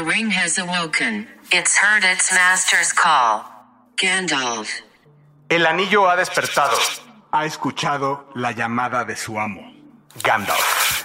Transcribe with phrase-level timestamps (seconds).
[0.00, 1.28] The ring has awoken.
[1.52, 3.44] It's heard its master's call.
[3.98, 4.80] Gandalf.
[5.50, 6.74] El anillo ha despertado.
[7.32, 9.60] Ha escuchado la llamada de su amo,
[10.24, 11.04] Gandalf.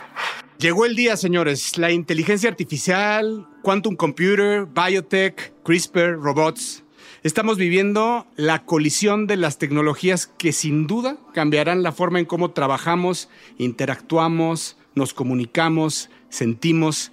[0.60, 1.78] Llegó el día, señores.
[1.78, 6.86] La inteligencia artificial, quantum computer, biotech, CRISPR, robots.
[7.22, 12.52] Estamos viviendo la colisión de las tecnologías que sin duda cambiarán la forma en cómo
[12.52, 17.12] trabajamos, interactuamos, nos comunicamos, sentimos,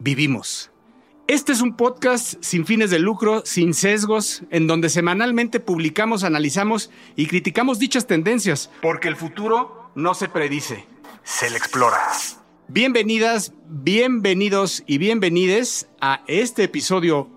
[0.00, 0.69] vivimos.
[1.30, 6.90] Este es un podcast sin fines de lucro, sin sesgos, en donde semanalmente publicamos, analizamos
[7.14, 10.84] y criticamos dichas tendencias, porque el futuro no se predice,
[11.22, 11.98] se le explora.
[12.66, 17.30] Bienvenidas, bienvenidos y bienvenides a este episodio,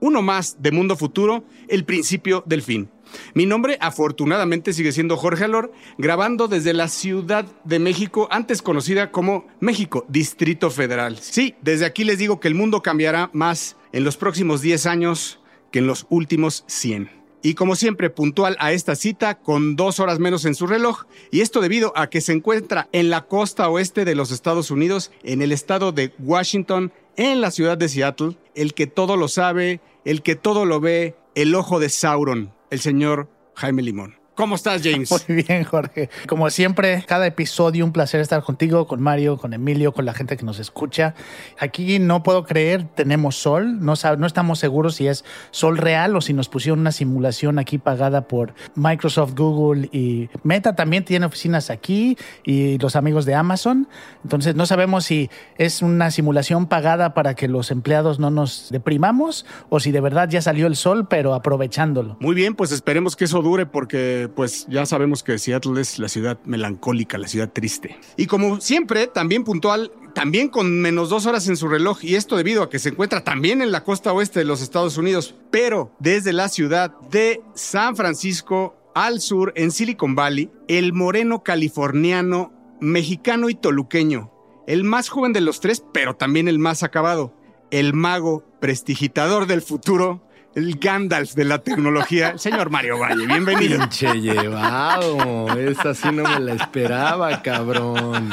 [0.00, 2.90] uno más de Mundo Futuro, el principio del fin.
[3.34, 9.10] Mi nombre, afortunadamente, sigue siendo Jorge Alor, grabando desde la Ciudad de México, antes conocida
[9.10, 11.18] como México, Distrito Federal.
[11.18, 15.40] Sí, desde aquí les digo que el mundo cambiará más en los próximos 10 años
[15.70, 17.18] que en los últimos 100.
[17.40, 21.40] Y como siempre, puntual a esta cita, con dos horas menos en su reloj, y
[21.40, 25.40] esto debido a que se encuentra en la costa oeste de los Estados Unidos, en
[25.40, 30.22] el estado de Washington, en la ciudad de Seattle, el que todo lo sabe, el
[30.22, 34.17] que todo lo ve, el ojo de Sauron, el señor Jaime Limón.
[34.38, 35.10] ¿Cómo estás, James?
[35.28, 36.10] Muy bien, Jorge.
[36.28, 40.36] Como siempre, cada episodio un placer estar contigo, con Mario, con Emilio, con la gente
[40.36, 41.16] que nos escucha.
[41.58, 43.84] Aquí no puedo creer, tenemos sol.
[43.84, 47.78] No, no estamos seguros si es sol real o si nos pusieron una simulación aquí
[47.78, 50.76] pagada por Microsoft, Google y Meta.
[50.76, 53.88] También tiene oficinas aquí y los amigos de Amazon.
[54.22, 59.46] Entonces no sabemos si es una simulación pagada para que los empleados no nos deprimamos
[59.68, 62.16] o si de verdad ya salió el sol, pero aprovechándolo.
[62.20, 66.08] Muy bien, pues esperemos que eso dure porque pues ya sabemos que Seattle es la
[66.08, 67.98] ciudad melancólica, la ciudad triste.
[68.16, 72.36] Y como siempre, también puntual, también con menos dos horas en su reloj, y esto
[72.36, 75.92] debido a que se encuentra también en la costa oeste de los Estados Unidos, pero
[75.98, 83.48] desde la ciudad de San Francisco al sur, en Silicon Valley, el moreno californiano, mexicano
[83.48, 84.32] y toluqueño,
[84.66, 87.32] el más joven de los tres, pero también el más acabado,
[87.70, 90.20] el mago prestigitador del futuro,
[90.58, 93.26] el Gandalf de la tecnología, el señor Mario Valle.
[93.26, 93.78] Bienvenido.
[93.78, 95.56] Pinche llevado.
[95.56, 98.30] Esta sí no me la esperaba, cabrón.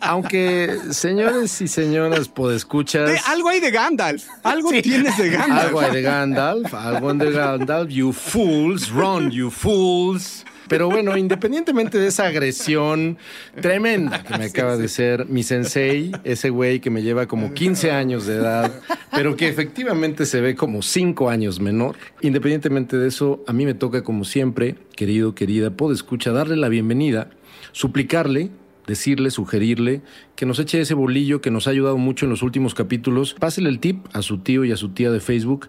[0.00, 3.10] Aunque, señores y señoras, podescuchas.
[3.10, 4.24] De, algo hay de Gandalf.
[4.42, 5.64] Algo tienes de Gandalf.
[5.64, 6.74] Algo hay de Gandalf.
[6.74, 7.88] Algo de Gandalf.
[7.90, 10.44] You fools, run, you fools.
[10.68, 13.18] Pero bueno, independientemente de esa agresión
[13.60, 17.90] tremenda que me acaba de ser mi sensei, ese güey que me lleva como 15
[17.90, 18.72] años de edad,
[19.10, 23.74] pero que efectivamente se ve como 5 años menor, independientemente de eso, a mí me
[23.74, 27.30] toca como siempre, querido, querida, puedo escuchar, darle la bienvenida,
[27.72, 28.50] suplicarle
[28.88, 30.00] decirle, sugerirle
[30.34, 33.34] que nos eche ese bolillo que nos ha ayudado mucho en los últimos capítulos.
[33.38, 35.68] Pásele el tip a su tío y a su tía de Facebook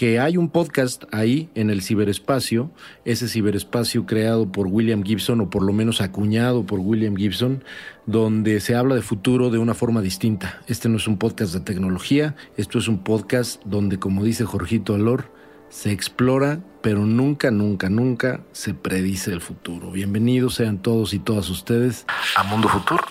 [0.00, 2.70] que hay un podcast ahí en el ciberespacio,
[3.04, 7.62] ese ciberespacio creado por William Gibson o por lo menos acuñado por William Gibson,
[8.06, 10.62] donde se habla de futuro de una forma distinta.
[10.68, 14.94] Este no es un podcast de tecnología, esto es un podcast donde, como dice Jorgito
[14.94, 15.30] Alor,
[15.68, 19.90] se explora, pero nunca, nunca, nunca se predice el futuro.
[19.90, 22.06] Bienvenidos sean todos y todas ustedes
[22.36, 23.04] a Mundo Futuro.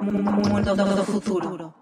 [0.00, 1.81] Mundo Futuro.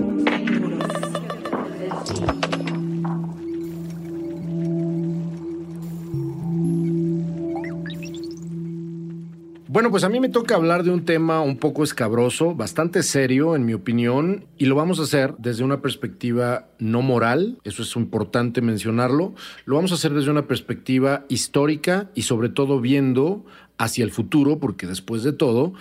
[9.91, 13.65] Pues a mí me toca hablar de un tema un poco escabroso, bastante serio en
[13.65, 18.61] mi opinión, y lo vamos a hacer desde una perspectiva no moral, eso es importante
[18.61, 19.35] mencionarlo,
[19.65, 23.45] lo vamos a hacer desde una perspectiva histórica y sobre todo viendo
[23.77, 25.73] hacia el futuro, porque después de todo,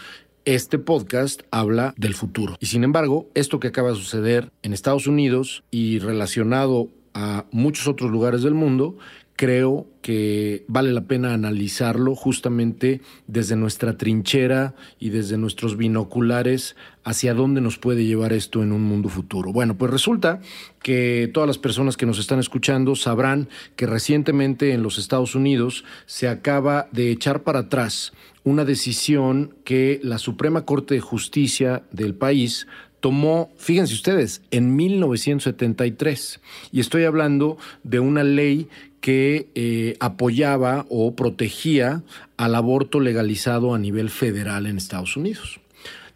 [0.45, 2.57] este podcast habla del futuro.
[2.59, 7.87] Y sin embargo, esto que acaba de suceder en Estados Unidos y relacionado a muchos
[7.87, 8.99] otros lugares del mundo,
[9.41, 17.33] creo que vale la pena analizarlo justamente desde nuestra trinchera y desde nuestros binoculares hacia
[17.33, 19.51] dónde nos puede llevar esto en un mundo futuro.
[19.51, 20.43] Bueno, pues resulta
[20.83, 25.87] que todas las personas que nos están escuchando sabrán que recientemente en los Estados Unidos
[26.05, 28.13] se acaba de echar para atrás
[28.45, 32.67] una decisión que la Suprema Corte de Justicia del país
[33.01, 36.41] tomó, fíjense ustedes, en 1973.
[36.71, 38.69] Y estoy hablando de una ley
[39.01, 42.03] que eh, apoyaba o protegía
[42.37, 45.61] al aborto legalizado a nivel federal en Estados Unidos.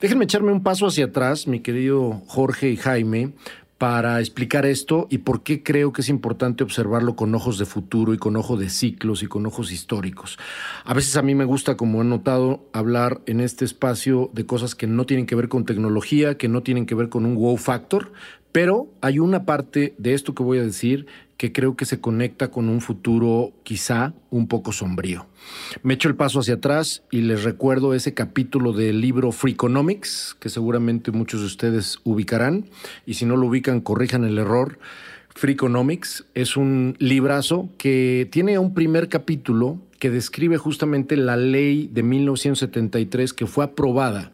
[0.01, 3.33] Déjenme echarme un paso hacia atrás, mi querido Jorge y Jaime,
[3.79, 8.15] para explicar esto y por qué creo que es importante observarlo con ojos de futuro
[8.15, 10.39] y con ojos de ciclos y con ojos históricos.
[10.85, 14.75] A veces a mí me gusta, como he notado, hablar en este espacio de cosas
[14.75, 17.57] que no tienen que ver con tecnología, que no tienen que ver con un wow
[17.57, 18.13] factor,
[18.53, 22.51] pero hay una parte de esto que voy a decir que creo que se conecta
[22.51, 25.27] con un futuro quizá un poco sombrío.
[25.83, 30.49] Me echo el paso hacia atrás y les recuerdo ese capítulo del libro Freakonomics, que
[30.49, 32.67] seguramente muchos de ustedes ubicarán,
[33.07, 34.79] y si no lo ubican, corrijan el error.
[35.35, 42.03] Freakonomics es un librazo que tiene un primer capítulo que describe justamente la ley de
[42.03, 44.33] 1973 que fue aprobada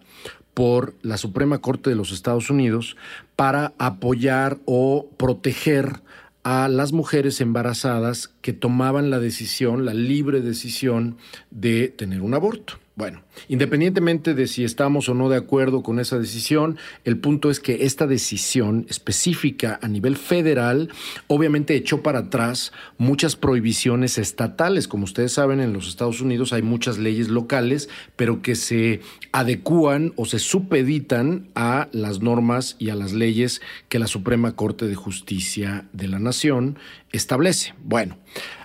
[0.52, 2.96] por la Suprema Corte de los Estados Unidos
[3.36, 6.02] para apoyar o proteger
[6.42, 11.16] a las mujeres embarazadas que tomaban la decisión, la libre decisión
[11.50, 12.74] de tener un aborto.
[13.00, 16.76] Bueno, independientemente de si estamos o no de acuerdo con esa decisión,
[17.06, 20.90] el punto es que esta decisión específica a nivel federal
[21.26, 24.86] obviamente echó para atrás muchas prohibiciones estatales.
[24.86, 29.00] Como ustedes saben, en los Estados Unidos hay muchas leyes locales, pero que se
[29.32, 34.88] adecúan o se supeditan a las normas y a las leyes que la Suprema Corte
[34.88, 36.78] de Justicia de la Nación
[37.12, 37.72] establece.
[37.82, 38.18] Bueno,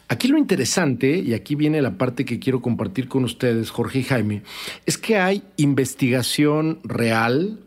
[0.07, 4.03] Aquí lo interesante, y aquí viene la parte que quiero compartir con ustedes, Jorge y
[4.03, 4.43] Jaime,
[4.85, 7.59] es que hay investigación real,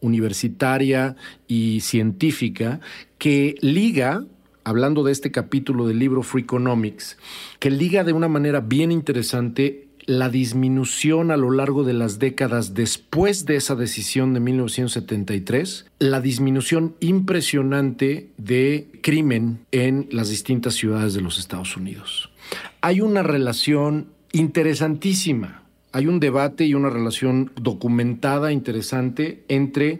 [0.00, 1.16] universitaria
[1.48, 2.80] y científica
[3.18, 4.24] que liga
[4.62, 7.16] hablando de este capítulo del libro Freakonomics,
[7.60, 12.74] que liga de una manera bien interesante la disminución a lo largo de las décadas
[12.74, 21.12] después de esa decisión de 1973, la disminución impresionante de crimen en las distintas ciudades
[21.14, 22.30] de los Estados Unidos.
[22.80, 29.98] Hay una relación interesantísima, hay un debate y una relación documentada interesante entre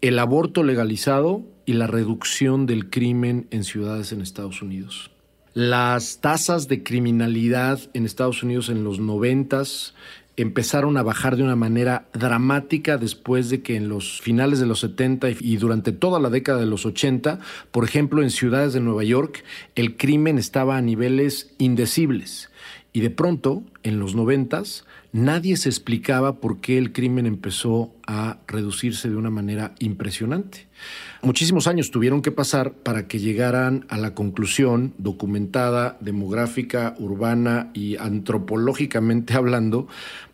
[0.00, 5.11] el aborto legalizado y la reducción del crimen en ciudades en Estados Unidos.
[5.54, 9.92] Las tasas de criminalidad en Estados Unidos en los noventas
[10.38, 14.80] empezaron a bajar de una manera dramática después de que en los finales de los
[14.80, 17.38] 70 y durante toda la década de los 80,
[17.70, 19.44] por ejemplo, en ciudades de Nueva York,
[19.74, 22.50] el crimen estaba a niveles indecibles.
[22.94, 28.38] Y de pronto, en los noventas, nadie se explicaba por qué el crimen empezó a
[28.46, 30.66] reducirse de una manera impresionante.
[31.22, 37.96] Muchísimos años tuvieron que pasar para que llegaran a la conclusión documentada, demográfica, urbana y
[37.96, 39.86] antropológicamente hablando,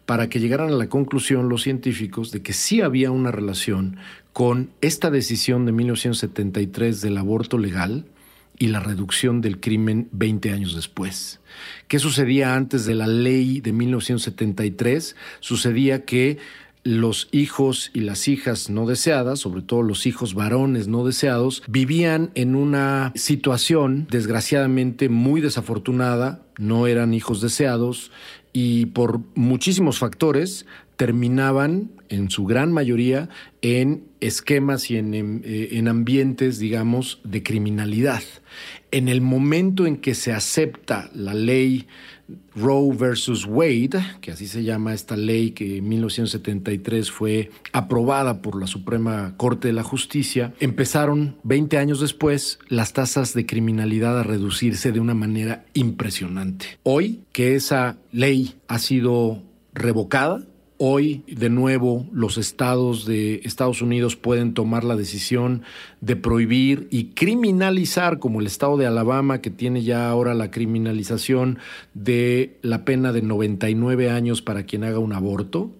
[0.07, 3.99] para que llegaran a la conclusión los científicos de que sí había una relación
[4.33, 8.07] con esta decisión de 1973 del aborto legal
[8.58, 11.40] y la reducción del crimen 20 años después.
[11.87, 15.16] ¿Qué sucedía antes de la ley de 1973?
[15.40, 16.38] Sucedía que
[16.84, 22.31] los hijos y las hijas no deseadas, sobre todo los hijos varones no deseados, vivían
[22.34, 28.10] en una situación desgraciadamente muy desafortunada, no eran hijos deseados
[28.52, 30.66] y por muchísimos factores
[30.99, 33.29] terminaban en su gran mayoría
[33.62, 38.22] en esquemas y en, eh, ambientes, digamos, de criminalidad.
[38.91, 41.87] En el momento en que se acepta la ley
[42.56, 48.58] Roe versus Wade, que así se llama esta ley que en 1973 fue aprobada por
[48.58, 54.25] la Suprema Corte de la Justicia, empezaron 20 años después las tasas de criminalidad a
[54.25, 56.67] reducirse de una manera impresionante.
[56.82, 60.44] Hoy que esa ley ha sido revocada,
[60.81, 65.63] Hoy, de nuevo, los estados de Estados Unidos pueden tomar la decisión
[66.01, 71.58] de prohibir y criminalizar, como el estado de Alabama, que tiene ya ahora la criminalización
[71.94, 75.73] de la pena de 99 años para quien haga un aborto.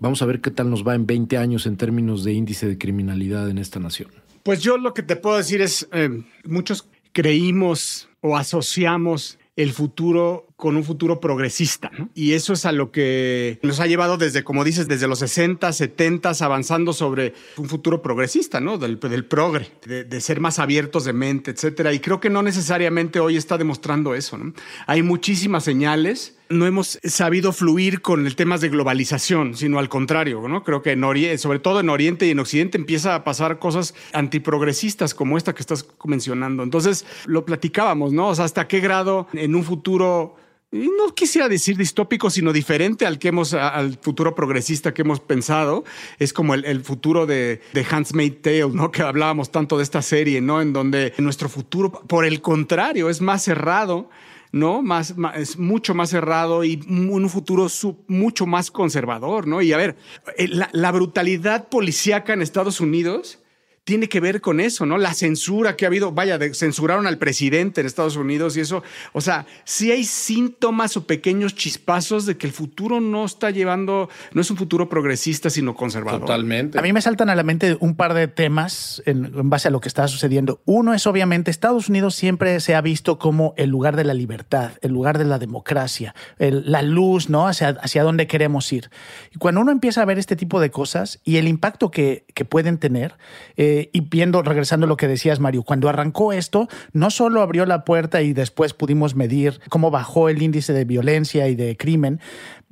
[0.00, 2.78] Vamos a ver qué tal nos va en 20 años en términos de índice de
[2.78, 4.10] criminalidad en esta nación.
[4.42, 10.48] Pues yo lo que te puedo decir es, eh, muchos creímos o asociamos el futuro
[10.56, 11.90] con un futuro progresista.
[12.14, 15.72] Y eso es a lo que nos ha llevado desde, como dices, desde los 60,
[15.72, 18.78] 70, avanzando sobre un futuro progresista, ¿no?
[18.78, 21.92] Del, progre, de, ser más abiertos de mente, etcétera.
[21.92, 24.52] Y creo que no necesariamente hoy está demostrando eso, ¿no?
[24.86, 26.36] Hay muchísimas señales.
[26.48, 30.62] No hemos sabido fluir con el tema de globalización, sino al contrario, ¿no?
[30.64, 30.92] Creo que
[31.38, 35.62] sobre todo en Oriente y en Occidente empieza a pasar cosas antiprogresistas como esta que
[35.62, 36.62] estás mencionando.
[36.62, 38.28] Entonces, lo platicábamos, ¿no?
[38.28, 40.36] O sea, hasta qué grado en un futuro
[40.72, 45.84] no quisiera decir distópico, sino diferente al que hemos, al futuro progresista que hemos pensado.
[46.18, 48.90] Es como el, futuro de, de Made Tale, ¿no?
[48.90, 50.62] Que hablábamos tanto de esta serie, ¿no?
[50.62, 54.08] En donde nuestro futuro, por el contrario, es más cerrado
[54.50, 54.82] ¿no?
[54.82, 57.68] Más, es mucho más cerrado y un futuro
[58.06, 59.62] mucho más conservador, ¿no?
[59.62, 59.96] Y a ver,
[60.36, 63.41] eh, la, la brutalidad policíaca en Estados Unidos
[63.84, 64.96] tiene que ver con eso, ¿no?
[64.96, 68.84] La censura que ha habido, vaya, de- censuraron al presidente en Estados Unidos y eso,
[69.12, 74.08] o sea, sí hay síntomas o pequeños chispazos de que el futuro no está llevando,
[74.32, 76.20] no es un futuro progresista, sino conservador.
[76.20, 76.78] Totalmente.
[76.78, 79.70] A mí me saltan a la mente un par de temas en, en base a
[79.72, 80.60] lo que está sucediendo.
[80.64, 84.72] Uno es obviamente Estados Unidos siempre se ha visto como el lugar de la libertad,
[84.82, 87.48] el lugar de la democracia, el- la luz, ¿no?
[87.48, 88.90] Hacia, hacia dónde queremos ir.
[89.34, 92.44] Y cuando uno empieza a ver este tipo de cosas y el impacto que, que
[92.44, 93.16] pueden tener,
[93.56, 97.66] eh, y viendo, regresando a lo que decías, Mario, cuando arrancó esto, no solo abrió
[97.66, 102.20] la puerta y después pudimos medir cómo bajó el índice de violencia y de crimen,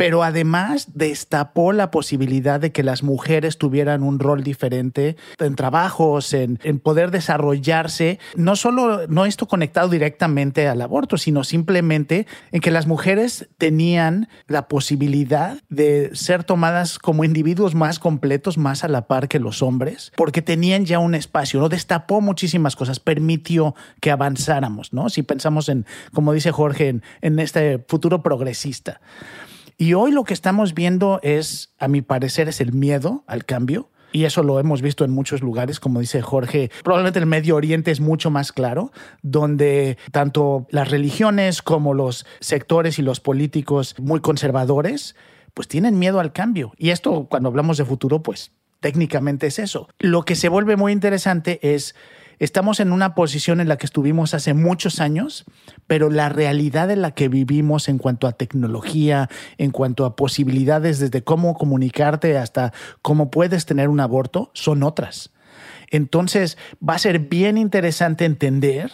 [0.00, 6.32] pero además destapó la posibilidad de que las mujeres tuvieran un rol diferente en trabajos,
[6.32, 12.62] en, en poder desarrollarse, no solo, no esto conectado directamente al aborto, sino simplemente en
[12.62, 18.88] que las mujeres tenían la posibilidad de ser tomadas como individuos más completos, más a
[18.88, 21.68] la par que los hombres, porque tenían ya un espacio, ¿no?
[21.68, 25.10] Destapó muchísimas cosas, permitió que avanzáramos, ¿no?
[25.10, 29.02] Si pensamos en, como dice Jorge, en, en este futuro progresista.
[29.80, 33.88] Y hoy lo que estamos viendo es, a mi parecer, es el miedo al cambio.
[34.12, 36.70] Y eso lo hemos visto en muchos lugares, como dice Jorge.
[36.84, 42.98] Probablemente el Medio Oriente es mucho más claro, donde tanto las religiones como los sectores
[42.98, 45.16] y los políticos muy conservadores,
[45.54, 46.72] pues tienen miedo al cambio.
[46.76, 49.88] Y esto, cuando hablamos de futuro, pues técnicamente es eso.
[49.98, 51.94] Lo que se vuelve muy interesante es
[52.40, 55.44] estamos en una posición en la que estuvimos hace muchos años,
[55.86, 59.28] pero la realidad en la que vivimos en cuanto a tecnología,
[59.58, 65.30] en cuanto a posibilidades desde cómo comunicarte hasta cómo puedes tener un aborto, son otras.
[65.90, 66.56] Entonces
[66.86, 68.90] va a ser bien interesante entender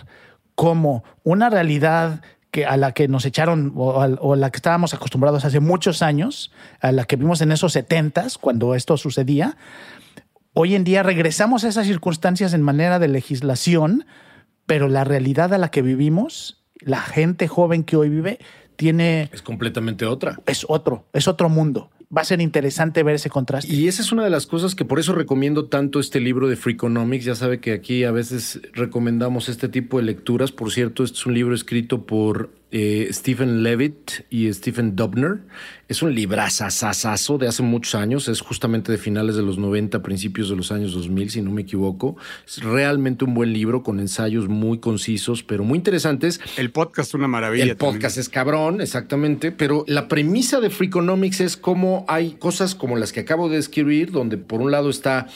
[0.54, 2.22] cómo una realidad
[2.66, 6.00] a la que nos echaron o a, o a la que estábamos acostumbrados hace muchos
[6.02, 9.56] años, a la que vimos en esos setentas cuando esto sucedía,
[10.58, 14.06] Hoy en día regresamos a esas circunstancias en manera de legislación,
[14.64, 18.38] pero la realidad a la que vivimos, la gente joven que hoy vive,
[18.76, 20.40] tiene Es completamente otra.
[20.46, 21.90] es otro, es otro mundo.
[22.16, 23.70] Va a ser interesante ver ese contraste.
[23.70, 26.56] Y esa es una de las cosas que por eso recomiendo tanto este libro de
[26.56, 27.26] Freakonomics.
[27.26, 30.52] Ya sabe que aquí a veces recomendamos este tipo de lecturas.
[30.52, 35.38] Por cierto, este es un libro escrito por eh, Stephen Levitt y Stephen Dubner.
[35.88, 38.26] Es un librazazazazo de hace muchos años.
[38.26, 41.62] Es justamente de finales de los 90, principios de los años 2000, si no me
[41.62, 42.16] equivoco.
[42.46, 46.40] Es realmente un buen libro con ensayos muy concisos, pero muy interesantes.
[46.56, 47.64] El podcast es una maravilla.
[47.64, 52.96] El podcast es cabrón, exactamente, pero la premisa de Freakonomics es cómo hay cosas como
[52.96, 55.28] las que acabo de escribir, donde por un lado está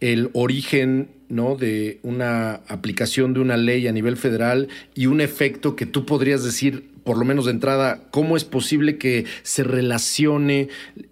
[0.00, 1.56] el origen ¿no?
[1.56, 6.44] de una aplicación de una ley a nivel federal y un efecto que tú podrías
[6.44, 10.68] decir, por lo menos de entrada, cómo es posible que se relacione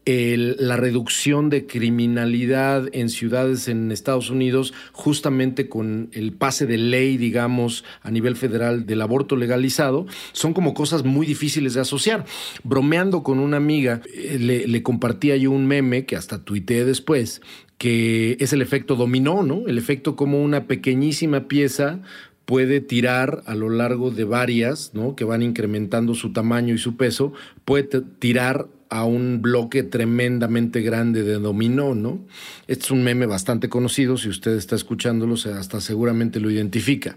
[0.06, 6.78] el- la reducción de criminalidad en ciudades en Estados Unidos justamente con el pase de
[6.78, 12.24] ley, digamos, a nivel federal del aborto legalizado, son como cosas muy difíciles de asociar.
[12.64, 17.40] Bromeando con una amiga, eh, le, le compartía yo un meme que hasta tuiteé después,
[17.78, 19.66] que es el efecto dominó, ¿no?
[19.66, 22.00] El efecto como una pequeñísima pieza
[22.44, 25.16] puede tirar a lo largo de varias, ¿no?
[25.16, 27.32] Que van incrementando su tamaño y su peso,
[27.64, 32.24] puede tirar a un bloque tremendamente grande de dominó, ¿no?
[32.66, 37.16] Este es un meme bastante conocido, si usted está escuchándolo, hasta seguramente lo identifica.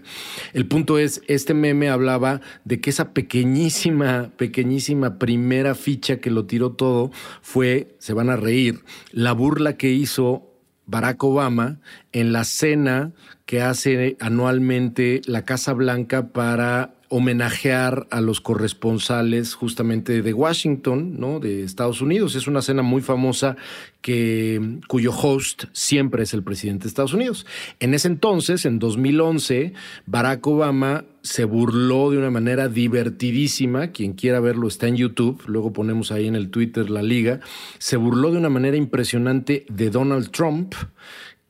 [0.52, 6.46] El punto es, este meme hablaba de que esa pequeñísima, pequeñísima primera ficha que lo
[6.46, 7.10] tiró todo
[7.42, 10.48] fue, se van a reír, la burla que hizo
[10.86, 11.80] Barack Obama
[12.12, 13.12] en la cena
[13.44, 21.40] que hace anualmente la Casa Blanca para homenajear a los corresponsales justamente de Washington, ¿no?
[21.40, 22.34] De Estados Unidos.
[22.34, 23.56] Es una cena muy famosa
[24.02, 27.46] que, cuyo host siempre es el presidente de Estados Unidos.
[27.80, 29.72] En ese entonces, en 2011,
[30.06, 33.88] Barack Obama se burló de una manera divertidísima.
[33.88, 35.42] Quien quiera verlo está en YouTube.
[35.46, 37.40] Luego ponemos ahí en el Twitter la liga.
[37.78, 40.74] Se burló de una manera impresionante de Donald Trump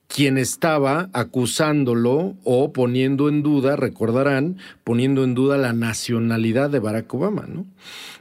[0.08, 7.12] quien estaba acusándolo o poniendo en duda, recordarán, poniendo en duda la nacionalidad de Barack
[7.12, 7.66] Obama, ¿no?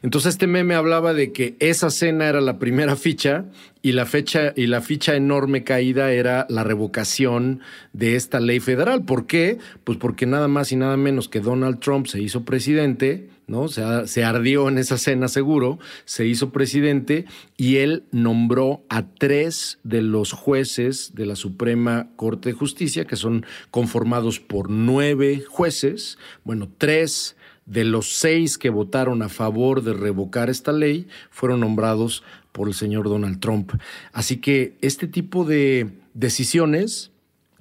[0.02, 3.46] Entonces este meme hablaba de que esa cena era la primera ficha
[3.82, 7.62] y la fecha y la ficha enorme caída era la revocación
[7.94, 9.06] de esta ley federal.
[9.06, 9.58] ¿Por qué?
[9.86, 13.68] Pues porque nada más y nada menos que Donald Trump se hizo presidente, ¿no?
[13.68, 17.26] Se, se ardió en esa cena seguro, se hizo presidente
[17.56, 23.16] y él nombró a tres de los jueces de la Suprema Corte de Justicia, que
[23.16, 27.36] son conformados por nueve jueces, bueno, tres
[27.68, 32.74] de los seis que votaron a favor de revocar esta ley fueron nombrados por el
[32.74, 33.74] señor Donald Trump.
[34.14, 37.12] Así que este tipo de decisiones,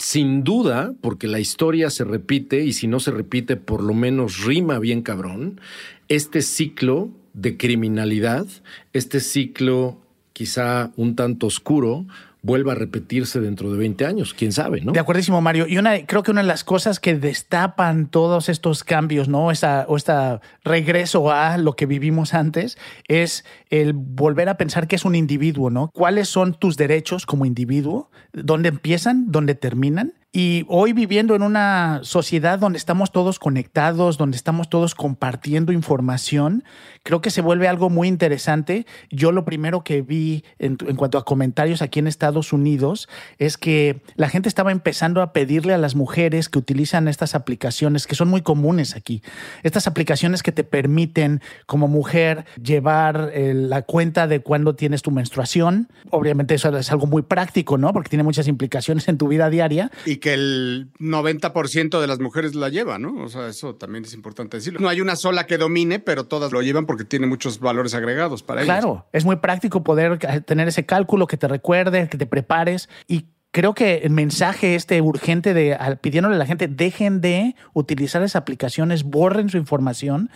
[0.07, 4.45] sin duda, porque la historia se repite y si no se repite, por lo menos
[4.45, 5.61] rima bien cabrón,
[6.07, 8.47] este ciclo de criminalidad,
[8.93, 10.01] este ciclo
[10.33, 12.07] quizá un tanto oscuro,
[12.47, 14.93] vuelva a repetirse dentro de 20 años, quién sabe, ¿no?
[14.93, 15.67] De acuerdísimo, Mario.
[15.69, 19.51] Y una, creo que una de las cosas que destapan todos estos cambios, ¿no?
[19.51, 20.13] Esta, o este
[20.65, 25.71] regreso a lo que vivimos antes, es el volver a pensar que es un individuo,
[25.71, 25.91] ¿no?
[25.93, 28.11] ¿Cuáles son tus derechos como individuo?
[28.33, 29.33] ¿Dónde empiezan?
[29.33, 30.15] ¿Dónde terminan?
[30.39, 36.63] Y hoy viviendo en una sociedad donde estamos todos conectados, donde estamos todos compartiendo información,
[37.05, 38.85] creo que se vuelve algo muy interesante.
[39.09, 43.57] Yo lo primero que vi en, en, cuanto a comentarios aquí en Estados Unidos es
[43.57, 48.15] que la gente estaba empezando a pedirle a las mujeres que utilizan estas aplicaciones, que
[48.15, 49.23] son muy comunes aquí,
[49.63, 55.11] estas aplicaciones que te permiten como mujer llevar eh, la cuenta de cuándo tienes tu
[55.11, 55.89] menstruación.
[56.11, 57.95] Obviamente eso es algo muy práctico, ¿no?
[57.95, 59.91] Porque tiene muchas implicaciones en tu vida diaria.
[60.27, 63.15] Que el 90% de las mujeres la lleva, ¿no?
[63.23, 64.81] O sea, eso también es importante decirlo.
[64.81, 68.43] No hay una sola que domine, pero todas lo llevan porque tiene muchos valores agregados
[68.43, 68.81] para ellas.
[68.81, 73.27] Claro, es muy práctico poder tener ese cálculo que te recuerde, que te prepares y
[73.53, 78.35] creo que el mensaje este urgente de pidiéndole a la gente dejen de utilizar esas
[78.35, 80.29] aplicaciones, borren su información,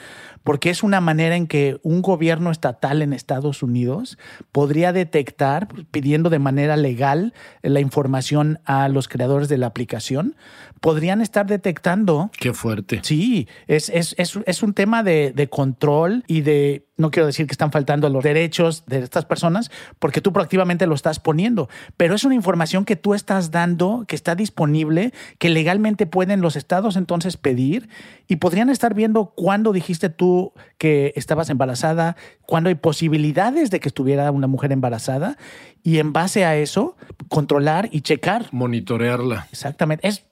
[0.45, 4.19] porque es una manera en que un gobierno estatal en Estados Unidos
[4.53, 10.37] podría detectar, pidiendo de manera legal la información a los creadores de la aplicación,
[10.81, 12.31] podrían estar detectando.
[12.39, 13.01] Qué fuerte.
[13.03, 17.47] Sí, es, es, es, es un tema de, de control y de no quiero decir
[17.47, 22.15] que están faltando los derechos de estas personas, porque tú proactivamente lo estás poniendo, pero
[22.15, 26.97] es una información que tú estás dando, que está disponible, que legalmente pueden los estados
[26.97, 27.89] entonces pedir
[28.31, 32.15] y podrían estar viendo cuándo dijiste tú que estabas embarazada,
[32.47, 35.37] cuándo hay posibilidades de que estuviera una mujer embarazada
[35.83, 36.97] y en base a eso
[37.29, 38.47] controlar y checar.
[38.53, 39.49] Monitorearla.
[39.51, 40.07] Exactamente.
[40.07, 40.23] Es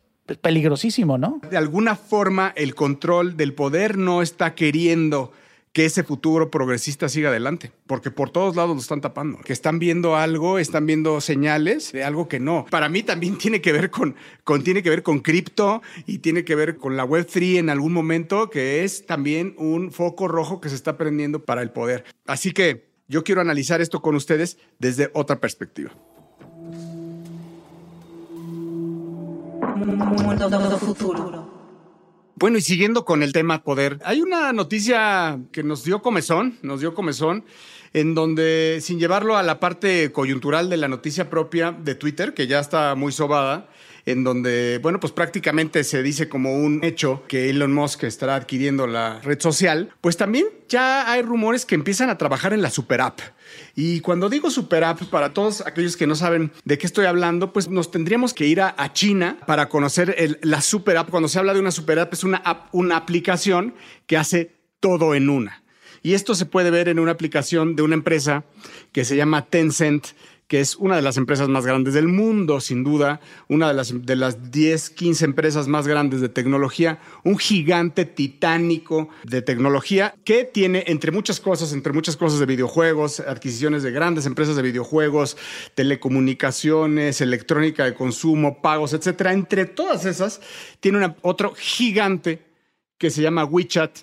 [0.40, 1.40] peligrosísimo, ¿no?
[1.50, 5.32] De alguna forma el control del poder no está queriendo
[5.78, 9.78] que ese futuro progresista siga adelante, porque por todos lados lo están tapando, que están
[9.78, 12.66] viendo algo, están viendo señales de algo que no.
[12.68, 16.44] Para mí también tiene que ver con, con tiene que ver con cripto y tiene
[16.44, 20.68] que ver con la Web3 en algún momento, que es también un foco rojo que
[20.68, 22.04] se está prendiendo para el poder.
[22.26, 25.92] Así que yo quiero analizar esto con ustedes desde otra perspectiva.
[29.76, 31.57] Mundo futuro.
[32.40, 36.78] Bueno, y siguiendo con el tema poder, hay una noticia que nos dio comezón, nos
[36.78, 37.44] dio comezón,
[37.92, 42.46] en donde, sin llevarlo a la parte coyuntural de la noticia propia de Twitter, que
[42.46, 43.68] ya está muy sobada,
[44.10, 48.86] en donde, bueno, pues prácticamente se dice como un hecho que Elon Musk estará adquiriendo
[48.86, 53.00] la red social, pues también ya hay rumores que empiezan a trabajar en la super
[53.00, 53.20] app.
[53.74, 57.52] Y cuando digo super app, para todos aquellos que no saben de qué estoy hablando,
[57.52, 61.10] pues nos tendríamos que ir a, a China para conocer el, la super app.
[61.10, 63.74] Cuando se habla de una super app, es una app, una aplicación
[64.06, 65.62] que hace todo en una.
[66.02, 68.44] Y esto se puede ver en una aplicación de una empresa
[68.92, 70.08] que se llama Tencent,
[70.48, 74.06] que es una de las empresas más grandes del mundo, sin duda, una de las,
[74.06, 80.44] de las 10, 15 empresas más grandes de tecnología, un gigante titánico de tecnología que
[80.44, 85.36] tiene, entre muchas cosas, entre muchas cosas de videojuegos, adquisiciones de grandes empresas de videojuegos,
[85.74, 89.34] telecomunicaciones, electrónica de consumo, pagos, etcétera.
[89.34, 90.40] Entre todas esas,
[90.80, 92.42] tiene otro gigante
[92.96, 93.98] que se llama WeChat,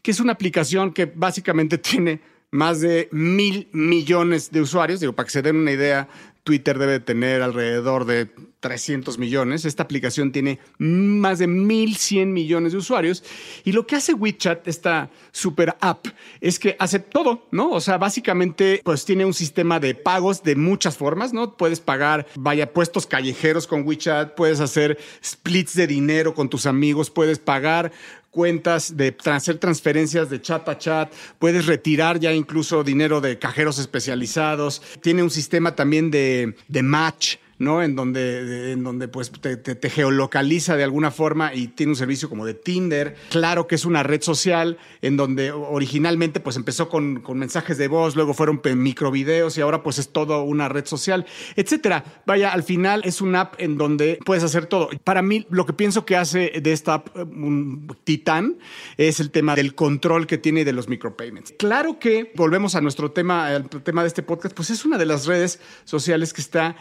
[0.00, 5.00] que es una aplicación que básicamente tiene más de mil millones de usuarios.
[5.00, 6.08] Digo, para que se den una idea,
[6.44, 8.28] Twitter debe tener alrededor de
[8.60, 9.64] 300 millones.
[9.64, 13.24] Esta aplicación tiene más de 1.100 millones de usuarios.
[13.64, 16.06] Y lo que hace WeChat, esta super app,
[16.40, 17.70] es que hace todo, ¿no?
[17.70, 21.56] O sea, básicamente, pues tiene un sistema de pagos de muchas formas, ¿no?
[21.56, 27.10] Puedes pagar, vaya, puestos callejeros con WeChat, puedes hacer splits de dinero con tus amigos,
[27.10, 27.92] puedes pagar
[28.30, 33.78] cuentas, de hacer transferencias de chat a chat, puedes retirar ya incluso dinero de cajeros
[33.78, 37.36] especializados, tiene un sistema también de, de match.
[37.60, 37.82] ¿No?
[37.82, 42.46] En donde, en donde pues te, geolocaliza de alguna forma y tiene un servicio como
[42.46, 43.16] de Tinder.
[43.28, 47.86] Claro que es una red social en donde originalmente pues empezó con, con mensajes de
[47.86, 52.22] voz, luego fueron microvideos y ahora pues es todo una red social, etcétera.
[52.26, 54.88] Vaya, al final es una app en donde puedes hacer todo.
[55.04, 58.56] Para mí lo que pienso que hace de esta app un titán
[58.96, 61.52] es el tema del control que tiene de los micropayments.
[61.58, 65.04] Claro que volvemos a nuestro tema, al tema de este podcast, pues es una de
[65.04, 66.76] las redes sociales que está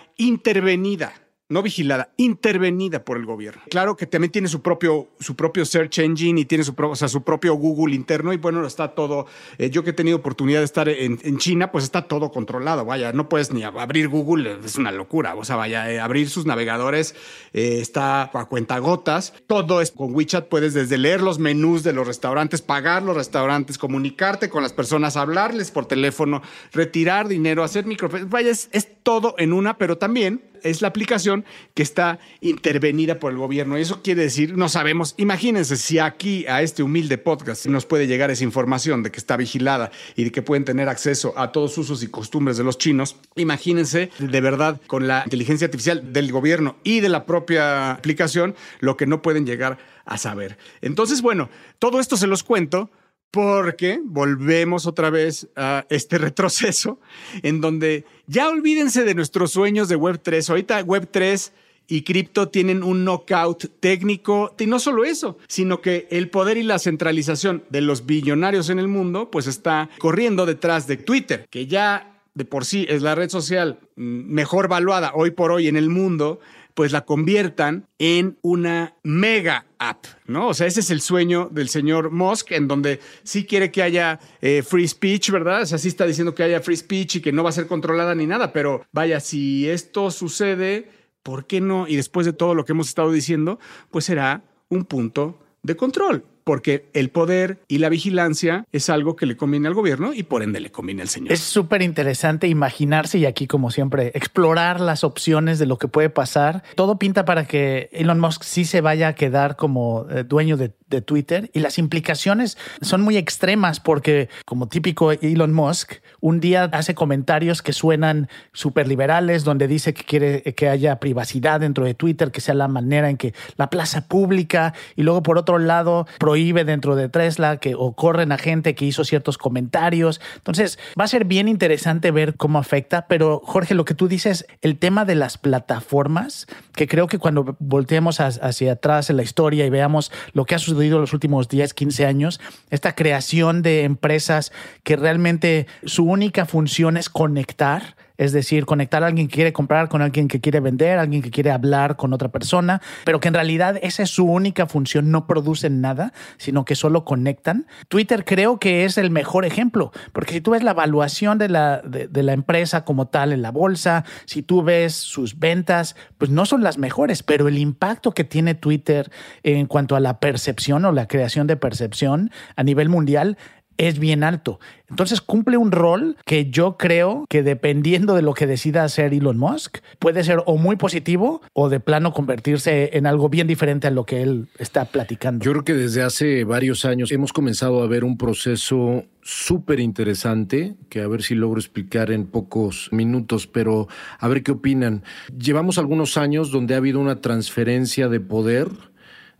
[0.73, 1.13] intervenida
[1.51, 3.63] no vigilada, intervenida por el gobierno.
[3.71, 6.95] Claro que también tiene su propio, su propio search engine y tiene su, pro- o
[6.95, 9.25] sea, su propio Google interno y bueno, está todo,
[9.57, 13.13] eh, yo que he tenido oportunidad de estar en, China, pues está todo controlado, vaya,
[13.13, 16.45] no puedes ni ab- abrir Google, es una locura, o sea, vaya, eh, abrir sus
[16.45, 17.15] navegadores
[17.53, 22.05] eh, está a cuentagotas, todo es con WeChat, puedes desde leer los menús de los
[22.05, 28.07] restaurantes, pagar los restaurantes, comunicarte con las personas, hablarles por teléfono, retirar dinero, hacer micro,
[28.27, 28.69] vaya, es
[29.01, 33.77] todo en una, pero también es la aplicación que está intervenida por el gobierno.
[33.77, 38.07] Y eso quiere decir, no sabemos, imagínense si aquí a este humilde podcast nos puede
[38.07, 41.77] llegar esa información de que está vigilada y de que pueden tener acceso a todos
[41.77, 43.15] usos y costumbres de los chinos.
[43.35, 48.97] Imagínense de verdad con la inteligencia artificial del gobierno y de la propia aplicación lo
[48.97, 50.57] que no pueden llegar a saber.
[50.81, 52.89] Entonces, bueno, todo esto se los cuento
[53.31, 56.99] porque volvemos otra vez a este retroceso
[57.43, 60.49] en donde ya olvídense de nuestros sueños de Web3.
[60.49, 61.51] Ahorita Web3
[61.87, 66.63] y cripto tienen un knockout técnico y no solo eso, sino que el poder y
[66.63, 71.65] la centralización de los billonarios en el mundo pues está corriendo detrás de Twitter, que
[71.65, 75.75] ya de por sí es la red social mm, mejor valuada hoy por hoy en
[75.75, 76.39] el mundo,
[76.79, 80.47] pues la conviertan en una mega app, ¿no?
[80.47, 84.21] O sea, ese es el sueño del señor Musk, en donde sí quiere que haya
[84.39, 85.63] eh, free speech, ¿verdad?
[85.63, 87.67] O sea, sí está diciendo que haya free speech y que no va a ser
[87.67, 90.89] controlada ni nada, pero vaya, si esto sucede,
[91.21, 91.85] ¿por qué no?
[91.85, 93.59] Y después de todo lo que hemos estado diciendo,
[93.91, 99.27] pues será un punto de control, porque el poder y la vigilancia es algo que
[99.27, 101.31] le conviene al gobierno y por ende le conviene al señor.
[101.31, 106.09] Es súper interesante imaginarse y aquí, como siempre, explorar las opciones de lo que puede
[106.09, 106.63] pasar.
[106.73, 110.73] Todo pinta para que Elon Musk sí se vaya a quedar como eh, dueño de,
[110.87, 116.63] de Twitter y las implicaciones son muy extremas porque, como típico Elon Musk, un día
[116.73, 121.93] hace comentarios que suenan súper liberales, donde dice que quiere que haya privacidad dentro de
[121.93, 126.07] Twitter, que sea la manera en que la plaza pública y luego por otro lado
[126.17, 130.21] prohíbe dentro de Tesla que o corren a gente que hizo ciertos comentarios.
[130.35, 134.47] Entonces va a ser bien interesante ver cómo afecta, pero Jorge, lo que tú dices,
[134.61, 139.65] el tema de las plataformas, que creo que cuando volteemos hacia atrás en la historia
[139.65, 143.83] y veamos lo que ha sucedido en los últimos 10, 15 años, esta creación de
[143.83, 144.51] empresas
[144.83, 149.87] que realmente su única función es conectar es decir, conectar a alguien que quiere comprar
[149.87, 153.33] con alguien que quiere vender, alguien que quiere hablar con otra persona, pero que en
[153.33, 157.65] realidad esa es su única función, no producen nada, sino que solo conectan.
[157.87, 161.81] Twitter creo que es el mejor ejemplo, porque si tú ves la evaluación de la,
[161.81, 166.45] de, la empresa como tal en la bolsa, si tú ves sus ventas, pues no
[166.45, 169.09] son las mejores, pero el impacto que tiene Twitter
[169.43, 173.37] en cuanto a la percepción o la creación de percepción a nivel mundial
[173.79, 174.59] es bien alto.
[174.89, 179.37] Entonces cumple un rol que yo creo que dependiendo de lo que decida hacer Elon
[179.37, 183.91] Musk, puede ser o muy positivo o de plano convertirse en algo bien diferente a
[183.91, 185.45] lo que él está platicando.
[185.45, 190.75] Yo creo que desde hace varios años hemos comenzado a ver un proceso súper interesante
[190.89, 193.87] que a ver si logro explicar en pocos minutos, pero
[194.19, 195.03] a ver qué opinan.
[195.37, 198.67] Llevamos algunos años donde ha habido una transferencia de poder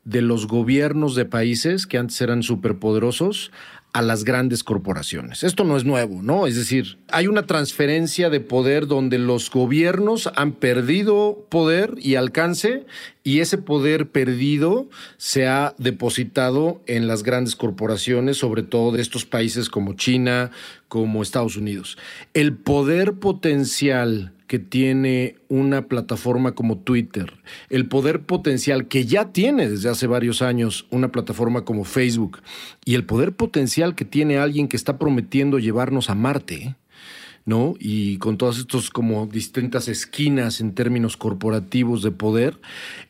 [0.06, 3.52] de los gobiernos de países que antes eran superpoderosos
[3.92, 5.44] a las grandes corporaciones.
[5.44, 6.46] Esto no es nuevo, ¿no?
[6.46, 12.86] Es decir, hay una transferencia de poder donde los gobiernos han perdido poder y alcance
[13.24, 19.26] y ese poder perdido se ha depositado en las grandes corporaciones, sobre todo de estos
[19.26, 20.52] países como China,
[20.88, 21.98] como Estados Unidos.
[22.34, 27.34] El poder potencial que tiene una plataforma como Twitter,
[27.70, 32.40] el poder potencial que ya tiene desde hace varios años una plataforma como Facebook
[32.84, 36.76] y el poder potencial que tiene alguien que está prometiendo llevarnos a Marte,
[37.46, 37.76] ¿no?
[37.80, 42.60] Y con todas estos como distintas esquinas en términos corporativos de poder,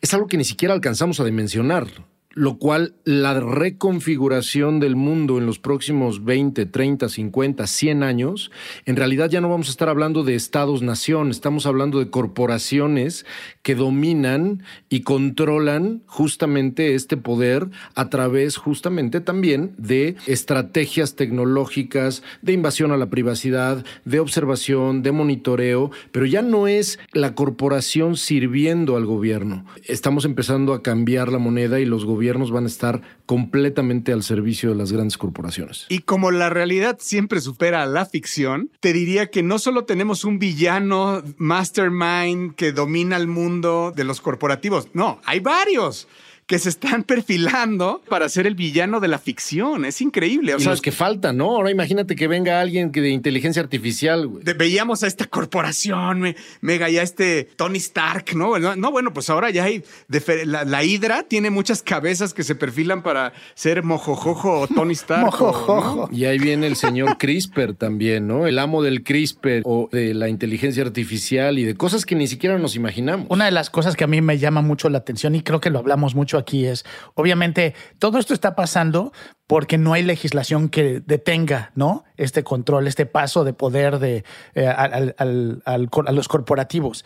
[0.02, 1.86] es algo que ni siquiera alcanzamos a dimensionar
[2.32, 8.52] lo cual la reconfiguración del mundo en los próximos 20, 30, 50, 100 años,
[8.86, 13.26] en realidad ya no vamos a estar hablando de estados-nación, estamos hablando de corporaciones
[13.62, 22.52] que dominan y controlan justamente este poder a través justamente también de estrategias tecnológicas, de
[22.52, 28.96] invasión a la privacidad, de observación, de monitoreo, pero ya no es la corporación sirviendo
[28.96, 29.66] al gobierno.
[29.84, 34.70] Estamos empezando a cambiar la moneda y los gobiernos van a estar completamente al servicio
[34.70, 35.86] de las grandes corporaciones.
[35.88, 40.24] Y como la realidad siempre supera a la ficción, te diría que no solo tenemos
[40.24, 46.06] un villano mastermind que domina el mundo de los corporativos, no, hay varios
[46.50, 47.04] que se están
[47.44, 49.84] perfilando para ser el villano de la ficción.
[49.84, 50.52] Es increíble.
[50.54, 51.54] O y sea, los que faltan, ¿no?
[51.54, 54.42] Ahora imagínate que venga alguien que de inteligencia artificial, güey.
[54.58, 58.58] veíamos a esta corporación, me- mega, ya este Tony Stark, ¿no?
[58.58, 62.42] No, no, bueno, pues ahora ya hay, de- la, la Hydra tiene muchas cabezas que
[62.42, 65.26] se perfilan para ser mojojojo o Tony Stark.
[65.26, 66.08] Mojojojo.
[66.10, 66.16] ¿no?
[66.16, 68.48] Y ahí viene el señor CRISPR también, ¿no?
[68.48, 72.58] El amo del CRISPR o de la inteligencia artificial y de cosas que ni siquiera
[72.58, 73.28] nos imaginamos.
[73.30, 75.70] Una de las cosas que a mí me llama mucho la atención y creo que
[75.70, 79.12] lo hablamos mucho aquí es, obviamente, todo esto está pasando
[79.46, 82.04] porque no hay legislación que detenga, ¿no?
[82.16, 84.24] Este control, este paso de poder de,
[84.54, 87.04] eh, a los corporativos.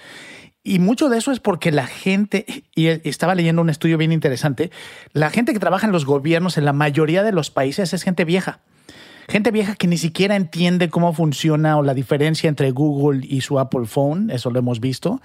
[0.67, 4.71] Y mucho de eso es porque la gente, y estaba leyendo un estudio bien interesante,
[5.13, 8.25] la gente que trabaja en los gobiernos en la mayoría de los países es gente
[8.25, 8.61] vieja.
[9.29, 13.59] Gente vieja que ni siquiera entiende cómo funciona o la diferencia entre Google y su
[13.59, 15.21] Apple Phone, eso lo hemos visto.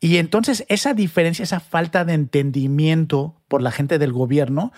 [0.00, 4.72] Y entonces esa diferencia, esa falta de entendimiento por la gente del gobierno,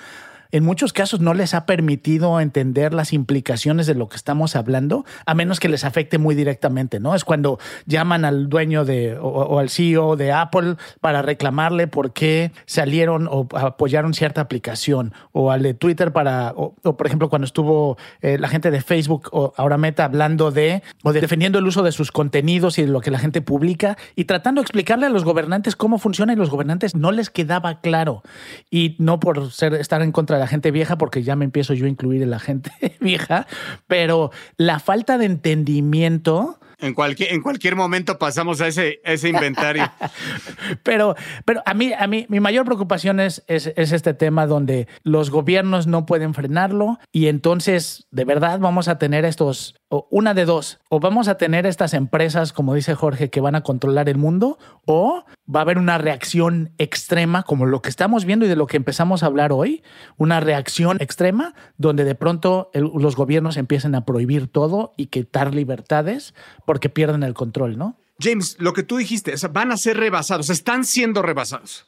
[0.54, 5.04] en muchos casos no les ha permitido entender las implicaciones de lo que estamos hablando,
[5.26, 7.16] a menos que les afecte muy directamente, ¿no?
[7.16, 12.12] Es cuando llaman al dueño de o, o al CEO de Apple para reclamarle por
[12.12, 17.28] qué salieron o apoyaron cierta aplicación, o al de Twitter para, o, o, por ejemplo,
[17.28, 21.58] cuando estuvo eh, la gente de Facebook o ahora Meta hablando de o de defendiendo
[21.58, 24.66] el uso de sus contenidos y de lo que la gente publica y tratando de
[24.66, 28.22] explicarle a los gobernantes cómo funciona y los gobernantes no les quedaba claro
[28.70, 31.72] y no por ser estar en contra de la gente vieja, porque ya me empiezo
[31.72, 33.46] yo a incluir en la gente vieja,
[33.86, 39.90] pero la falta de entendimiento En cualquier, en cualquier momento pasamos a ese, ese inventario.
[40.82, 44.88] pero, pero a mí, a mí, mi mayor preocupación es, es, es este tema donde
[45.02, 50.34] los gobiernos no pueden frenarlo y entonces de verdad vamos a tener estos, o una
[50.34, 54.08] de dos, o vamos a tener estas empresas, como dice Jorge, que van a controlar
[54.08, 58.48] el mundo, o va a haber una reacción extrema, como lo que estamos viendo y
[58.48, 59.82] de lo que empezamos a hablar hoy,
[60.16, 65.54] una reacción extrema donde de pronto el- los gobiernos empiecen a prohibir todo y quitar
[65.54, 66.34] libertades
[66.74, 67.96] porque pierden el control, ¿no?
[68.18, 71.86] James, lo que tú dijiste, o sea, van a ser rebasados, están siendo rebasados.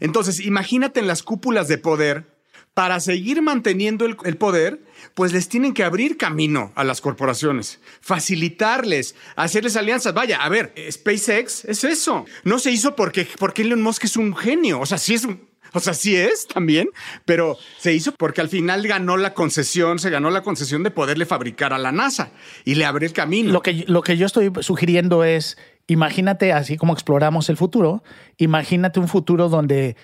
[0.00, 2.26] Entonces, imagínate en las cúpulas de poder,
[2.74, 7.80] para seguir manteniendo el, el poder, pues les tienen que abrir camino a las corporaciones,
[8.02, 10.12] facilitarles, hacerles alianzas.
[10.12, 12.26] Vaya, a ver, SpaceX es eso.
[12.44, 14.78] No se hizo porque, porque Elon Musk es un genio.
[14.78, 16.88] O sea, sí es un, o sea, sí es también,
[17.24, 21.26] pero se hizo porque al final ganó la concesión, se ganó la concesión de poderle
[21.26, 22.30] fabricar a la NASA
[22.64, 23.52] y le abre el camino.
[23.52, 28.02] Lo que, lo que yo estoy sugiriendo es, imagínate, así como exploramos el futuro,
[28.36, 29.96] imagínate un futuro donde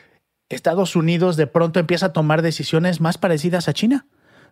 [0.48, 4.06] Estados Unidos de pronto empieza a tomar decisiones más parecidas a China,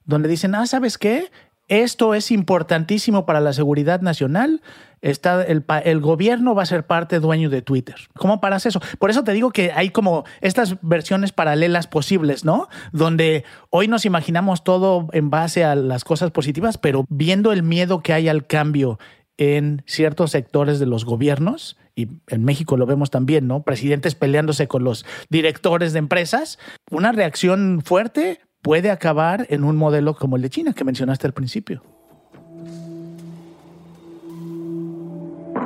[0.05, 1.31] donde dicen, ah, ¿sabes qué?
[1.73, 4.61] Esto es importantísimo para la seguridad nacional.
[5.01, 7.97] Está el, el gobierno va a ser parte dueño de Twitter.
[8.15, 8.79] ¿Cómo paras eso?
[8.99, 12.69] Por eso te digo que hay como estas versiones paralelas posibles, ¿no?
[12.93, 18.03] Donde hoy nos imaginamos todo en base a las cosas positivas, pero viendo el miedo
[18.03, 18.99] que hay al cambio
[19.39, 23.63] en ciertos sectores de los gobiernos, y en México lo vemos también, ¿no?
[23.63, 26.59] Presidentes peleándose con los directores de empresas,
[26.91, 31.35] una reacción fuerte puede acabar en un modelo como el de China que mencionaste al
[31.35, 31.83] principio.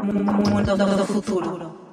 [0.02, 1.86] Mundo futuro.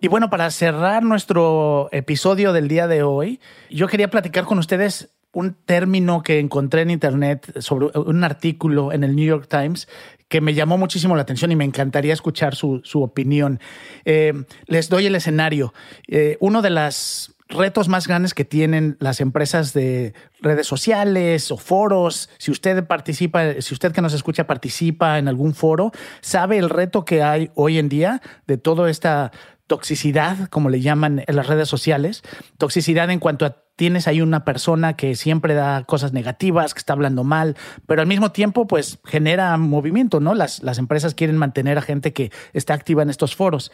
[0.00, 5.14] Y bueno, para cerrar nuestro episodio del día de hoy, yo quería platicar con ustedes
[5.32, 9.88] un término que encontré en internet sobre un artículo en el New York Times
[10.28, 13.60] que me llamó muchísimo la atención y me encantaría escuchar su, su opinión.
[14.04, 14.32] Eh,
[14.66, 15.72] les doy el escenario.
[16.08, 21.56] Eh, uno de los retos más grandes que tienen las empresas de redes sociales o
[21.56, 26.70] foros, si usted participa, si usted que nos escucha participa en algún foro, sabe el
[26.70, 29.30] reto que hay hoy en día de toda esta
[29.66, 32.22] toxicidad, como le llaman en las redes sociales,
[32.58, 36.92] toxicidad en cuanto a tienes ahí una persona que siempre da cosas negativas, que está
[36.92, 40.34] hablando mal, pero al mismo tiempo pues genera movimiento, ¿no?
[40.34, 43.72] Las, las empresas quieren mantener a gente que está activa en estos foros.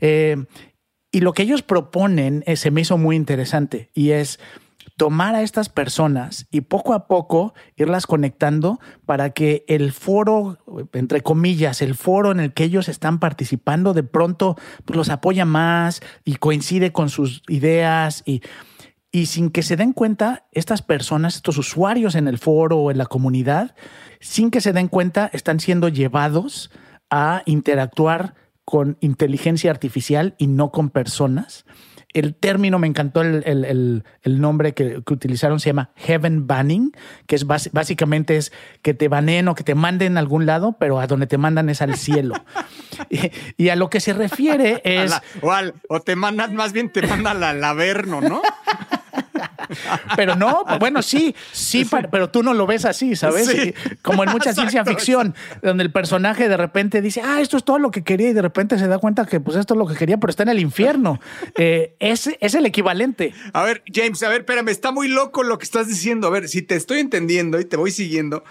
[0.00, 0.44] Eh,
[1.14, 4.40] y lo que ellos proponen eh, se me hizo muy interesante y es
[4.96, 10.58] tomar a estas personas y poco a poco irlas conectando para que el foro,
[10.92, 15.44] entre comillas, el foro en el que ellos están participando, de pronto pues, los apoya
[15.44, 18.42] más y coincide con sus ideas y,
[19.12, 22.98] y sin que se den cuenta, estas personas, estos usuarios en el foro o en
[22.98, 23.76] la comunidad,
[24.18, 26.72] sin que se den cuenta, están siendo llevados
[27.08, 31.64] a interactuar con inteligencia artificial y no con personas.
[32.12, 36.46] El término me encantó, el, el- el- el nombre que, que utilizaron se llama Heaven
[36.46, 36.92] Banning,
[37.26, 41.00] que es básicamente es que te baneen o que te manden a algún lado, pero
[41.00, 42.34] a donde te mandan es al cielo.
[43.10, 43.18] y,
[43.56, 45.10] y a lo que se refiere es...
[45.10, 48.42] la- o, al- o te mandan, más bien te mandan al Averno, ¿no?
[50.16, 53.46] Pero no, bueno, sí, sí, pero tú no lo ves así, ¿sabes?
[53.46, 53.74] Sí.
[54.02, 57.78] Como en mucha ciencia ficción, donde el personaje de repente dice, ah, esto es todo
[57.78, 59.94] lo que quería y de repente se da cuenta que pues esto es lo que
[59.94, 61.20] quería, pero está en el infierno.
[61.56, 63.32] Eh, es, es el equivalente.
[63.52, 66.26] A ver, James, a ver, espérame, está muy loco lo que estás diciendo.
[66.26, 68.42] A ver, si te estoy entendiendo y te voy siguiendo,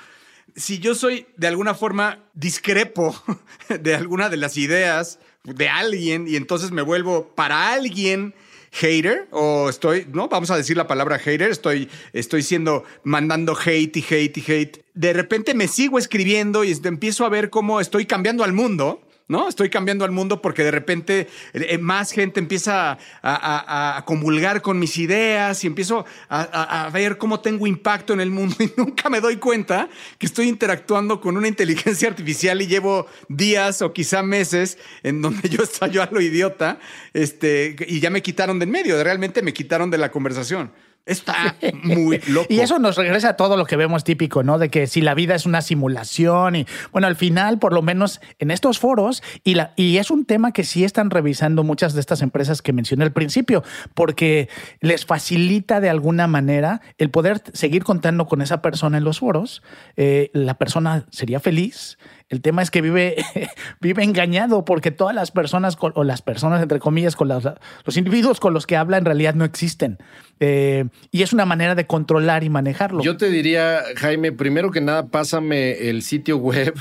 [0.56, 3.16] si yo soy de alguna forma discrepo
[3.82, 8.34] de alguna de las ideas de alguien y entonces me vuelvo para alguien
[8.74, 13.98] hater o estoy, no, vamos a decir la palabra hater, estoy, estoy siendo, mandando hate
[13.98, 14.86] y hate y hate.
[14.96, 19.03] De repente me sigo escribiendo y empiezo a ver cómo estoy cambiando al mundo.
[19.28, 19.48] ¿No?
[19.48, 24.62] Estoy cambiando al mundo porque de repente eh, más gente empieza a, a- a comulgar
[24.62, 26.42] con mis ideas y empiezo a,
[26.86, 30.48] a- ver cómo tengo impacto en el mundo y nunca me doy cuenta que estoy
[30.50, 35.92] interactuando con una inteligencia artificial y llevo días o quizá meses en donde yo estoy
[35.92, 36.80] yo a lo idiota
[37.14, 40.72] este, y ya me quitaron de en medio, realmente me quitaron de la conversación.
[41.06, 42.48] Está muy loco.
[42.50, 44.58] Y eso nos regresa a todo lo que vemos típico, ¿no?
[44.58, 48.22] De que si la vida es una simulación y bueno, al final, por lo menos
[48.40, 52.00] en estos foros, y, la, y es un tema que sí están revisando muchas de
[52.00, 53.64] estas empresas que mencioné al principio,
[53.94, 54.48] porque
[54.80, 59.62] les facilita de alguna manera el poder seguir contando con esa persona en los foros.
[59.98, 61.98] Eh, la persona sería feliz.
[62.30, 63.16] El tema es que vive,
[63.82, 67.44] vive engañado porque todas las personas, o las personas, entre comillas, con las-
[67.86, 69.98] los individuos con los que habla en realidad no existen.
[70.40, 73.04] Eh, y es una manera de controlar y manejarlo.
[73.04, 76.74] Yo te diría, Jaime, primero que nada, pásame el sitio web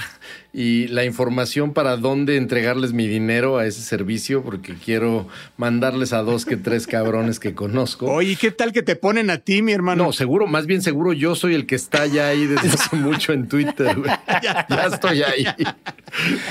[0.54, 6.22] y la información para dónde entregarles mi dinero a ese servicio, porque quiero mandarles a
[6.22, 8.06] dos que tres cabrones que conozco.
[8.06, 10.04] Oye, ¿qué tal que te ponen a ti, mi hermano?
[10.04, 13.32] No, seguro, más bien seguro yo soy el que está ya ahí desde hace mucho
[13.32, 14.10] en Twitter, güey.
[14.42, 15.46] Ya, estoy ahí.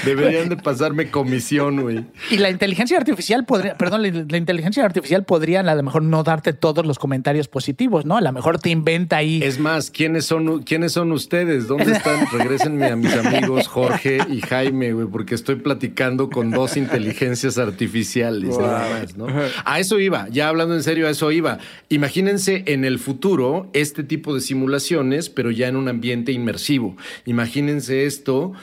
[0.03, 2.03] Deberían de pasarme comisión, güey.
[2.31, 6.23] Y la inteligencia artificial podría, perdón, la, la inteligencia artificial podría a lo mejor no
[6.23, 8.17] darte todos los comentarios positivos, ¿no?
[8.17, 9.43] A lo mejor te inventa ahí.
[9.43, 11.67] Es más, ¿quiénes son, ¿quiénes son ustedes?
[11.67, 12.25] ¿Dónde están?
[12.31, 13.90] Regrésenme a mis amigos Jorge
[14.29, 19.27] y Jaime, güey, porque estoy platicando con dos inteligencias artificiales, nada más, ¿no?
[19.65, 21.59] A eso iba, ya hablando en serio, a eso iba.
[21.89, 26.95] Imagínense en el futuro este tipo de simulaciones, pero ya en un ambiente inmersivo.
[27.25, 28.53] Imagínense esto.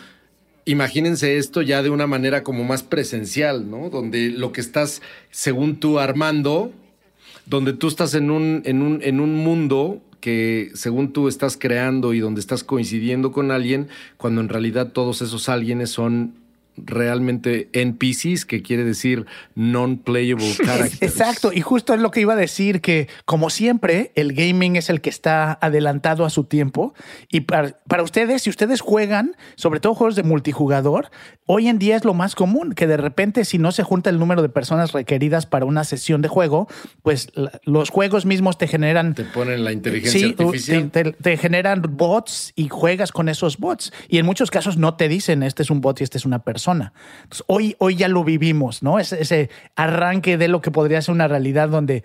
[0.64, 3.88] Imagínense esto ya de una manera como más presencial, ¿no?
[3.88, 6.72] Donde lo que estás, según tú, armando,
[7.46, 12.14] donde tú estás en un, en un, en un mundo que según tú estás creando
[12.14, 16.34] y donde estás coincidiendo con alguien, cuando en realidad todos esos alguienes son
[16.84, 21.02] realmente NPCs, que quiere decir non-playable characters.
[21.02, 24.88] Exacto, y justo es lo que iba a decir, que como siempre, el gaming es
[24.90, 26.94] el que está adelantado a su tiempo.
[27.28, 31.10] Y para, para ustedes, si ustedes juegan, sobre todo juegos de multijugador,
[31.46, 34.18] hoy en día es lo más común, que de repente si no se junta el
[34.18, 36.68] número de personas requeridas para una sesión de juego,
[37.02, 37.28] pues
[37.64, 39.14] los juegos mismos te generan...
[39.14, 40.90] Te ponen la inteligencia Sí, artificial.
[40.90, 43.92] Te, te- te generan bots y juegas con esos bots.
[44.08, 46.40] Y en muchos casos no te dicen este es un bot y este es una
[46.40, 46.67] persona.
[46.72, 48.98] Entonces, hoy, hoy ya lo vivimos, ¿no?
[48.98, 52.04] Ese, ese arranque de lo que podría ser una realidad donde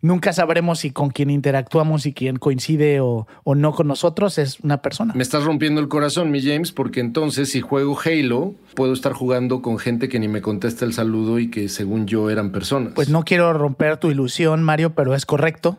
[0.00, 4.60] nunca sabremos si con quien interactuamos y quien coincide o, o no con nosotros es
[4.60, 5.14] una persona.
[5.14, 9.62] Me estás rompiendo el corazón, mi James, porque entonces si juego Halo, puedo estar jugando
[9.62, 12.92] con gente que ni me contesta el saludo y que según yo eran personas.
[12.94, 15.78] Pues no quiero romper tu ilusión, Mario, pero es correcto.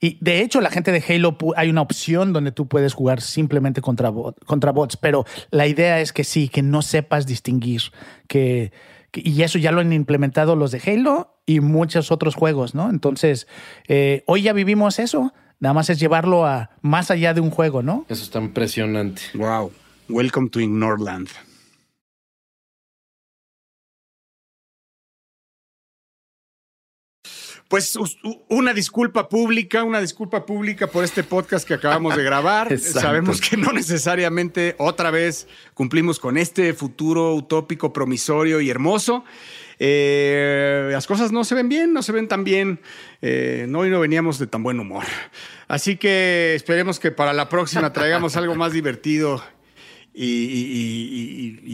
[0.00, 3.82] Y de hecho, la gente de Halo hay una opción donde tú puedes jugar simplemente
[3.82, 7.82] contra, bot- contra bots, pero la idea es que sí, que no sepas distinguir,
[8.26, 8.72] que,
[9.10, 12.88] que- y eso ya lo han implementado los de Halo y muchos otros juegos, ¿no?
[12.88, 13.46] Entonces,
[13.88, 17.82] eh, hoy ya vivimos eso, nada más es llevarlo a más allá de un juego,
[17.82, 18.06] ¿no?
[18.08, 19.20] Eso está impresionante.
[19.34, 19.70] Wow.
[20.08, 21.28] Welcome to Ignorland.
[27.70, 27.96] Pues
[28.48, 32.76] una disculpa pública, una disculpa pública por este podcast que acabamos de grabar.
[32.80, 39.24] Sabemos que no necesariamente otra vez cumplimos con este futuro utópico, promisorio y hermoso.
[39.78, 42.80] Eh, las cosas no se ven bien, no se ven tan bien.
[43.22, 45.04] Eh, no, hoy no veníamos de tan buen humor.
[45.68, 49.40] Así que esperemos que para la próxima traigamos algo más divertido
[50.12, 50.99] y, y-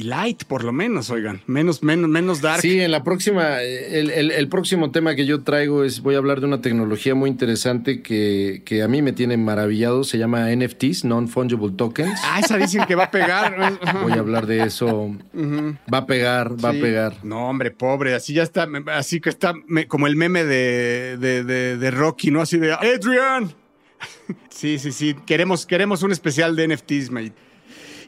[0.01, 1.41] y- light, por lo menos, oigan.
[1.47, 2.61] Menos, menos, menos dark.
[2.63, 6.19] Sí, en la próxima, el, el- el próximo tema que yo traigo es, voy a
[6.19, 10.51] hablar de una tecnología muy interesante que, que a mí me tiene maravillado, se llama
[10.55, 12.21] NFTs, Non-Fungible Tokens.
[12.25, 13.79] Ah, esa dicen que va a pegar.
[14.03, 15.17] Voy a hablar de eso.
[15.93, 16.79] Va a pegar, va Sí.
[16.79, 17.25] a pegar.
[17.25, 18.15] No, hombre, pobre.
[18.15, 18.69] Así ya está.
[18.95, 22.41] Así que está me- como el meme de, de, de- de Rocky, ¿no?
[22.43, 23.53] Así de Adrian.
[24.51, 25.15] Sí, sí, sí.
[25.27, 27.33] Queremos, queremos un especial de NFTs, mate.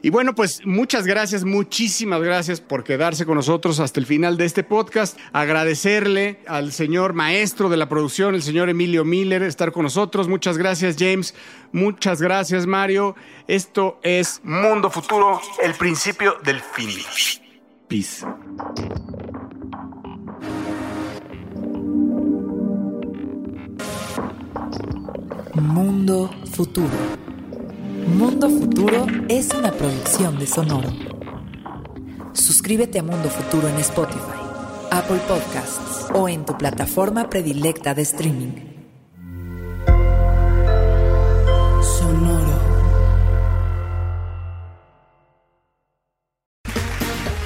[0.01, 4.45] Y bueno, pues muchas gracias, muchísimas gracias por quedarse con nosotros hasta el final de
[4.45, 5.17] este podcast.
[5.33, 10.27] Agradecerle al señor maestro de la producción, el señor Emilio Miller, estar con nosotros.
[10.27, 11.35] Muchas gracias, James.
[11.71, 13.15] Muchas gracias, Mario.
[13.47, 16.89] Esto es Mundo Futuro, el principio del fin.
[17.87, 18.25] Peace.
[25.55, 27.28] Mundo Futuro.
[28.17, 30.89] Mundo Futuro es una producción de Sonoro.
[32.33, 34.41] Suscríbete a Mundo Futuro en Spotify,
[34.91, 38.53] Apple Podcasts o en tu plataforma predilecta de streaming.
[41.81, 42.59] Sonoro.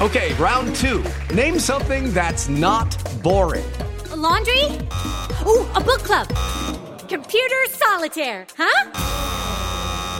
[0.02, 1.04] Okay, round two.
[1.36, 3.66] Name something that's not boring.
[4.12, 4.66] A laundry?
[5.46, 6.28] Ooh, a book club.
[7.10, 9.13] Computer solitaire, huh?